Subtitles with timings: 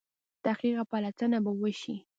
[0.45, 1.95] تحقیق او پلټنه وشي.